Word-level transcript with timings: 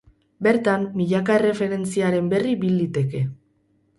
Bertan, 0.45 0.85
milaka 1.01 1.35
erreferentziaren 1.41 2.31
berri 2.33 2.57
bil 2.65 2.75
liteke. 2.81 3.21